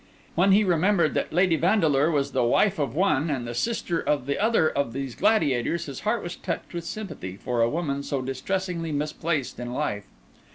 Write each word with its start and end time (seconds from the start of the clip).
When 0.33 0.51
he 0.51 0.63
remembered 0.63 1.13
that 1.13 1.31
Lady 1.31 1.55
Vandeleur 1.57 2.09
was 2.09 2.31
the 2.31 2.43
wife 2.43 2.79
of 2.79 2.95
one 2.95 3.29
and 3.29 3.45
the 3.47 3.53
sister 3.53 3.99
of 3.99 4.25
the 4.25 4.39
other 4.39 4.67
of 4.67 4.93
these 4.93 5.13
gladiators, 5.13 5.85
his 5.85 5.99
heart 5.99 6.23
was 6.23 6.35
touched 6.35 6.73
with 6.73 6.85
sympathy 6.85 7.37
for 7.37 7.61
a 7.61 7.69
woman 7.69 8.01
so 8.01 8.19
distressingly 8.23 8.91
misplaced 8.91 9.59
in 9.59 9.71
life. 9.73 10.05